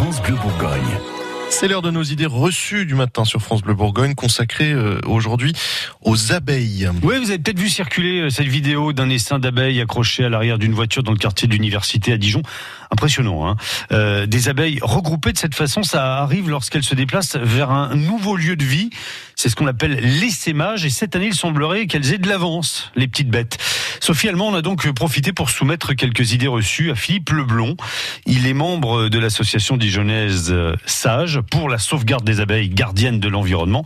France 0.00 0.22
Bleu 0.22 0.34
Bourgogne. 0.36 0.98
C'est 1.50 1.68
l'heure 1.68 1.82
de 1.82 1.90
nos 1.90 2.02
idées 2.02 2.24
reçues 2.24 2.86
du 2.86 2.94
matin 2.94 3.26
sur 3.26 3.42
France 3.42 3.60
Bleu 3.60 3.74
Bourgogne, 3.74 4.14
consacrée 4.14 4.72
euh, 4.72 4.98
aujourd'hui 5.04 5.52
aux 6.00 6.32
abeilles. 6.32 6.88
Oui, 7.02 7.18
vous 7.18 7.28
avez 7.28 7.38
peut-être 7.38 7.58
vu 7.58 7.68
circuler 7.68 8.20
euh, 8.20 8.30
cette 8.30 8.46
vidéo 8.46 8.94
d'un 8.94 9.10
essaim 9.10 9.38
d'abeilles 9.38 9.78
accroché 9.78 10.24
à 10.24 10.30
l'arrière 10.30 10.56
d'une 10.56 10.72
voiture 10.72 11.02
dans 11.02 11.12
le 11.12 11.18
quartier 11.18 11.48
de 11.48 11.52
l'université 11.52 12.14
à 12.14 12.16
Dijon. 12.16 12.40
Impressionnant, 12.90 13.46
hein 13.46 13.56
euh, 13.92 14.24
Des 14.24 14.48
abeilles 14.48 14.78
regroupées 14.80 15.32
de 15.32 15.38
cette 15.38 15.54
façon, 15.54 15.82
ça 15.82 16.16
arrive 16.16 16.48
lorsqu'elles 16.48 16.82
se 16.82 16.94
déplacent 16.94 17.36
vers 17.36 17.70
un 17.70 17.94
nouveau 17.94 18.36
lieu 18.36 18.56
de 18.56 18.64
vie. 18.64 18.88
C'est 19.36 19.50
ce 19.50 19.56
qu'on 19.56 19.66
appelle 19.66 19.98
l'essaimage. 20.00 20.86
Et 20.86 20.90
cette 20.90 21.14
année, 21.14 21.26
il 21.26 21.34
semblerait 21.34 21.86
qu'elles 21.86 22.14
aient 22.14 22.18
de 22.18 22.28
l'avance, 22.28 22.90
les 22.96 23.06
petites 23.06 23.28
bêtes. 23.28 23.58
Sophie 24.00 24.28
Allemand 24.30 24.48
on 24.48 24.54
a 24.54 24.62
donc 24.62 24.90
profité 24.92 25.32
pour 25.32 25.50
soumettre 25.50 25.94
quelques 25.94 26.32
idées 26.32 26.48
reçues 26.48 26.90
à 26.90 26.94
Philippe 26.94 27.30
Leblon. 27.30 27.76
Il 28.24 28.46
est 28.46 28.54
membre 28.54 29.08
de 29.08 29.18
l'association 29.18 29.76
dijonnaise 29.76 30.54
Sage 30.86 31.40
pour 31.50 31.68
la 31.68 31.78
sauvegarde 31.78 32.24
des 32.24 32.40
abeilles 32.40 32.70
gardiennes 32.70 33.20
de 33.20 33.28
l'environnement. 33.28 33.84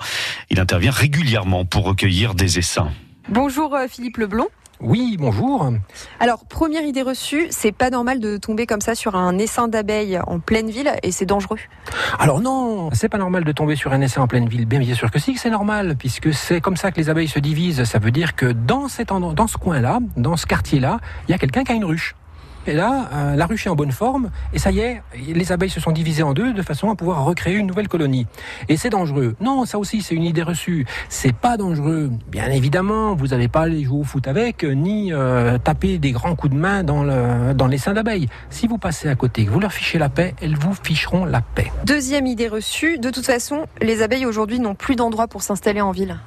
Il 0.51 0.61
intervient 0.61 0.93
régulièrement 0.93 1.65
pour 1.65 1.85
recueillir 1.85 2.35
des 2.35 2.59
essaims. 2.59 2.93
Bonjour 3.29 3.75
euh, 3.75 3.87
Philippe 3.89 4.19
Leblon. 4.19 4.49
Oui, 4.87 5.17
bonjour. 5.19 5.73
Alors, 6.21 6.45
première 6.45 6.83
idée 6.83 7.01
reçue, 7.01 7.47
c'est 7.49 7.73
pas 7.73 7.89
normal 7.89 8.21
de 8.21 8.37
tomber 8.37 8.67
comme 8.67 8.83
ça 8.83 8.95
sur 8.95 9.17
un 9.17 9.39
essaim 9.39 9.67
d'abeilles 9.67 10.21
en 10.27 10.41
pleine 10.41 10.69
ville 10.69 10.93
et 11.03 11.11
c'est 11.11 11.25
dangereux. 11.25 11.57
Alors 12.19 12.43
non, 12.43 12.91
c'est 12.93 13.09
pas 13.09 13.17
normal 13.17 13.45
de 13.45 13.53
tomber 13.53 13.77
sur 13.77 13.95
un 13.95 14.03
essaim 14.03 14.21
en 14.21 14.27
pleine 14.27 14.47
ville. 14.47 14.67
Bien, 14.67 14.81
bien 14.81 14.95
sûr 14.95 15.11
que 15.11 15.19
si, 15.19 15.39
c'est 15.39 15.49
normal, 15.49 15.97
puisque 15.99 16.35
c'est 16.35 16.61
comme 16.61 16.77
ça 16.77 16.93
que 16.93 16.99
les 16.99 17.09
abeilles 17.09 17.29
se 17.29 17.39
divisent. 17.39 17.85
Ça 17.85 17.99
veut 17.99 18.11
dire 18.11 18.37
que 18.37 18.53
dans 18.53 18.89
cet 18.89 19.11
endroit, 19.11 19.33
dans 19.33 19.47
ce 19.47 19.57
coin-là, 19.57 20.01
dans 20.19 20.37
ce 20.37 20.45
quartier-là, 20.45 20.99
il 21.29 21.33
y 21.33 21.35
a 21.35 21.39
quelqu'un 21.39 21.65
qui 21.65 21.73
a 21.73 21.77
une 21.77 21.87
ruche. 21.87 22.15
Et 22.67 22.73
là, 22.73 23.09
euh, 23.13 23.37
la 23.37 23.47
ruche 23.47 23.67
est 23.67 23.71
en 23.71 23.75
bonne 23.75 23.93
forme, 23.93 24.31
et 24.53 24.59
ça 24.59 24.71
y 24.71 24.81
est, 24.81 25.03
les 25.17 25.53
abeilles 25.53 25.71
se 25.71 25.81
sont 25.81 25.93
divisées 25.93 26.23
en 26.23 26.33
deux 26.33 26.53
de 26.53 26.63
façon 26.63 26.91
à 26.91 26.95
pouvoir 26.95 27.25
recréer 27.25 27.57
une 27.57 27.67
nouvelle 27.67 27.89
colonie. 27.89 28.27
Et 28.69 28.77
c'est 28.77 28.91
dangereux. 28.91 29.37
Non, 29.41 29.65
ça 29.65 29.79
aussi, 29.79 30.03
c'est 30.03 30.15
une 30.15 30.25
idée 30.25 30.43
reçue. 30.43 30.87
C'est 31.09 31.35
pas 31.35 31.57
dangereux. 31.57 32.11
Bien 32.29 32.51
évidemment, 32.51 33.15
vous 33.15 33.29
n'allez 33.29 33.49
pas 33.49 33.63
aller 33.63 33.85
jouer 33.85 34.01
au 34.01 34.05
foot 34.05 34.27
avec, 34.29 34.65
ni 34.65 35.13
euh, 35.13 35.59
taper 35.59 35.99
des 35.99 36.13
grands 36.13 36.35
coups 36.35 36.55
de 36.55 36.59
main 36.59 36.83
dans, 36.83 37.05
dans 37.55 37.67
les 37.67 37.79
seins 37.79 37.95
d'abeilles. 37.95 38.29
Si 38.51 38.67
vous 38.67 38.79
passez 38.79 39.09
à 39.09 39.15
côté, 39.15 39.45
que 39.45 39.51
vous 39.51 39.61
leur 39.61 39.73
fichez 39.73 39.99
la 39.99 40.09
paix, 40.09 40.35
elles 40.41 40.57
vous 40.57 40.75
ficheront 40.83 41.25
la 41.25 41.41
paix. 41.41 41.71
Deuxième 41.85 42.27
idée 42.27 42.49
reçue, 42.49 42.99
de 42.99 43.11
toute 43.11 43.27
façon, 43.27 43.67
les 43.81 44.03
abeilles 44.03 44.27
aujourd'hui 44.27 44.61
n'ont 44.61 44.75
plus 44.75 44.97
d'endroit 44.97 45.29
pour 45.29 45.43
s'installer 45.43 45.81
en 45.81 45.91
ville. 45.91 46.19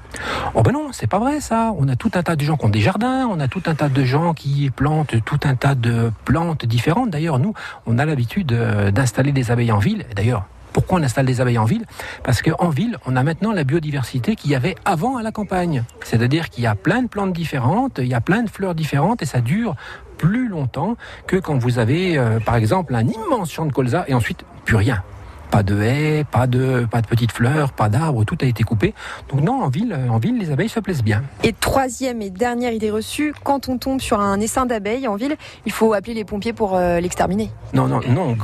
Oh 0.56 0.62
ben 0.64 0.72
non, 0.72 0.90
c'est 0.92 1.08
pas 1.08 1.20
vrai 1.20 1.40
ça. 1.40 1.73
On 1.78 1.88
a 1.88 1.96
tout 1.96 2.12
un 2.16 2.23
tas 2.23 2.36
de 2.36 2.44
gens 2.44 2.58
qui 2.58 2.66
ont 2.66 2.70
des 2.70 2.82
jardins, 2.82 3.28
on 3.30 3.40
a 3.40 3.48
tout 3.48 3.64
un 3.66 3.76
tas 3.76 3.90
de 3.90 4.04
gens 4.04 4.34
qui 4.34 4.70
plantent 4.70 5.16
tout 5.26 5.40
un 5.44 5.56
tas 5.56 5.76
de 5.76 6.12
plantes 6.26 6.66
différentes. 6.66 7.09
D'ailleurs, 7.09 7.40
nous, 7.40 7.54
on 7.86 7.98
a 7.98 8.06
l'habitude 8.06 8.52
euh, 8.52 8.92
d'installer 8.92 9.32
des 9.32 9.52
abeilles 9.52 9.72
en 9.72 9.80
ville. 9.80 10.06
D'ailleurs, 10.16 10.46
pourquoi 10.74 11.00
on 11.00 11.04
installe 11.04 11.26
des 11.26 11.42
abeilles 11.42 11.58
en 11.58 11.66
ville? 11.66 11.86
Parce 12.24 12.42
qu'en 12.42 12.70
ville, 12.70 12.98
on 13.06 13.16
a 13.16 13.24
maintenant 13.24 13.52
la 13.52 13.64
biodiversité 13.64 14.36
qu'il 14.36 14.52
y 14.52 14.56
avait 14.56 14.76
avant 14.86 15.18
à 15.18 15.24
la 15.24 15.32
campagne. 15.32 15.84
C'est-à-dire 16.04 16.50
qu'il 16.50 16.64
y 16.64 16.68
a 16.68 16.76
plein 16.76 17.02
de 17.02 17.08
plantes 17.08 17.34
différentes, 17.34 17.98
il 17.98 18.08
y 18.08 18.14
a 18.14 18.22
plein 18.22 18.44
de 18.44 18.50
fleurs 18.50 18.76
différentes 18.76 19.24
et 19.24 19.26
ça 19.26 19.42
dure 19.42 19.76
plus 20.18 20.48
longtemps 20.48 20.96
que 21.26 21.38
quand 21.38 21.58
vous 21.58 21.80
avez, 21.80 22.18
euh, 22.18 22.40
par 22.40 22.56
exemple, 22.56 22.94
un 22.94 23.08
immense 23.08 23.52
champ 23.52 23.66
de 23.66 23.74
colza 23.74 24.06
et 24.08 24.14
ensuite 24.14 24.46
plus 24.66 24.76
rien. 24.76 25.04
Pas 25.52 25.64
de 25.64 25.81
haies, 25.81 26.26
pas 26.30 26.48
de, 26.48 26.88
pas 26.90 27.02
de 27.02 27.08
petites 27.08 27.31
fleurs, 27.31 27.72
pas 27.72 27.90
d'arbres, 27.90 28.23
tout 28.26 28.38
a 28.42 28.45
été 28.45 28.64
coupé. 28.64 28.94
Donc 29.30 29.42
non, 29.42 29.62
en 29.64 29.70
ville, 29.70 29.98
en 30.09 30.17
ville, 30.17 30.38
les 30.38 30.52
abeilles 30.52 30.70
se 30.70 30.80
plaisent 30.80 31.03
bien. 31.03 31.23
Et 31.44 31.53
troisième 31.53 32.22
et 32.22 32.30
dernière 32.30 32.72
idée 32.72 32.92
reçue, 32.92 33.34
quand 33.44 33.70
on 33.70 33.78
tombe 33.78 34.02
sur 34.02 34.20
un 34.20 34.40
essaim 34.40 34.66
d'abeilles 34.66 35.08
en 35.08 35.16
ville, 35.16 35.36
il 35.66 35.72
faut 35.72 35.94
appeler 35.94 36.14
les 36.14 36.25
pompiers 36.25 36.53
pour 36.53 36.75
euh, 36.75 37.00
l'exterminer. 37.00 37.52
Non, 37.73 37.88
non, 37.88 38.02
non, 38.08 38.36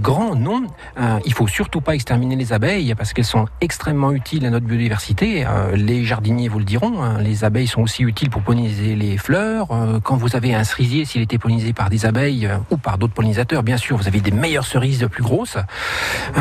grand 0.00 0.34
non. 0.34 0.62
Euh, 0.98 1.18
il 1.24 1.32
faut 1.32 1.46
surtout 1.46 1.80
pas 1.80 1.94
exterminer 1.94 2.36
les 2.36 2.52
abeilles 2.52 2.94
parce 2.96 3.12
qu'elles 3.12 3.24
sont 3.24 3.46
extrêmement 3.60 4.12
utiles 4.12 4.46
à 4.46 4.50
notre 4.50 4.66
biodiversité. 4.66 5.44
Euh, 5.46 5.76
les 5.76 6.04
jardiniers 6.04 6.48
vous 6.48 6.58
le 6.58 6.64
diront, 6.64 7.02
hein, 7.02 7.20
les 7.20 7.44
abeilles 7.44 7.66
sont 7.66 7.82
aussi 7.82 8.02
utiles 8.02 8.30
pour 8.30 8.42
polliniser 8.42 8.96
les 8.96 9.18
fleurs. 9.18 9.68
quand 10.02 10.16
vous 10.16 10.36
avez 10.36 10.54
un 10.54 10.64
cerisier, 10.64 11.04
s'il 11.04 11.22
était 11.22 11.38
pollinisé 11.38 11.72
par 11.72 11.90
des 11.90 12.06
abeilles 12.06 12.48
ou 12.70 12.76
par 12.76 12.98
d'autres 12.98 13.14
pollinisateurs, 13.14 13.62
bien 13.62 13.76
sûr, 13.76 13.96
vous 13.96 14.08
avez 14.08 14.20
des 14.20 14.30
meilleures 14.30 14.66
cerises 14.66 14.98
de 14.98 15.06
plus 15.06 15.22
grosses. 15.22 15.56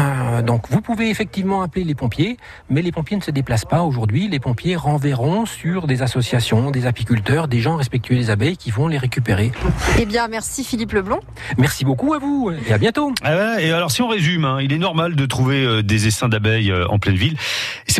Euh, 0.05 0.41
donc 0.41 0.69
vous 0.69 0.81
pouvez 0.81 1.09
effectivement 1.09 1.61
appeler 1.61 1.83
les 1.83 1.95
pompiers, 1.95 2.37
mais 2.69 2.81
les 2.81 2.91
pompiers 2.91 3.17
ne 3.17 3.21
se 3.21 3.31
déplacent 3.31 3.65
pas 3.65 3.81
aujourd'hui. 3.81 4.27
Les 4.27 4.39
pompiers 4.39 4.75
renverront 4.75 5.45
sur 5.45 5.87
des 5.87 6.01
associations, 6.01 6.71
des 6.71 6.85
apiculteurs, 6.85 7.47
des 7.47 7.59
gens 7.59 7.75
respectueux 7.75 8.15
des 8.15 8.29
abeilles 8.29 8.57
qui 8.57 8.71
vont 8.71 8.87
les 8.87 8.97
récupérer. 8.97 9.51
Eh 9.99 10.05
bien, 10.05 10.27
merci 10.27 10.63
Philippe 10.63 10.93
Leblon. 10.93 11.19
Merci 11.57 11.85
beaucoup 11.85 12.13
à 12.13 12.19
vous 12.19 12.51
et 12.67 12.73
à 12.73 12.77
bientôt. 12.77 13.13
Ah 13.23 13.59
et 13.59 13.71
alors 13.71 13.91
si 13.91 14.01
on 14.01 14.07
résume, 14.07 14.45
hein, 14.45 14.59
il 14.61 14.73
est 14.73 14.77
normal 14.77 15.15
de 15.15 15.25
trouver 15.25 15.63
euh, 15.65 15.81
des 15.81 16.07
essaims 16.07 16.29
d'abeilles 16.29 16.71
euh, 16.71 16.87
en 16.87 16.99
pleine 16.99 17.15
ville. 17.15 17.37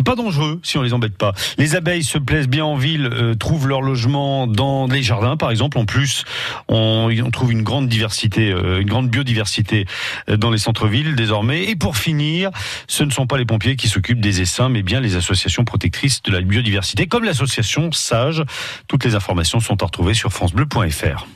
Pas 0.06 0.14
dangereux 0.14 0.60
si 0.62 0.78
on 0.78 0.82
les 0.82 0.92
embête 0.92 1.18
pas. 1.18 1.32
Les 1.58 1.74
abeilles 1.74 2.04
se 2.04 2.16
plaisent 2.16 2.48
bien 2.48 2.64
en 2.64 2.76
ville, 2.76 3.10
trouvent 3.40 3.66
leur 3.66 3.82
logement 3.82 4.46
dans 4.46 4.86
les 4.86 5.02
jardins, 5.02 5.36
par 5.36 5.50
exemple. 5.50 5.78
En 5.78 5.84
plus, 5.84 6.24
on, 6.68 7.10
trouve 7.32 7.50
une 7.50 7.62
grande 7.62 7.88
diversité, 7.88 8.50
une 8.50 8.86
grande 8.86 9.10
biodiversité 9.10 9.84
dans 10.28 10.50
les 10.50 10.58
centres-villes 10.58 11.16
désormais. 11.16 11.64
Et 11.64 11.74
pour 11.74 11.96
finir, 11.96 12.50
ce 12.86 13.02
ne 13.02 13.10
sont 13.10 13.26
pas 13.26 13.36
les 13.36 13.44
pompiers 13.44 13.74
qui 13.74 13.88
s'occupent 13.88 14.20
des 14.20 14.40
essaims, 14.40 14.68
mais 14.68 14.82
bien 14.82 15.00
les 15.00 15.16
associations 15.16 15.64
protectrices 15.64 16.22
de 16.22 16.30
la 16.30 16.40
biodiversité, 16.40 17.08
comme 17.08 17.24
l'association 17.24 17.90
Sage. 17.90 18.44
Toutes 18.86 19.04
les 19.04 19.16
informations 19.16 19.58
sont 19.58 19.82
à 19.82 19.86
retrouver 19.86 20.14
sur 20.14 20.32
francebleu.fr. 20.32 21.26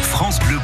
France 0.00 0.38
Bleu. 0.40 0.54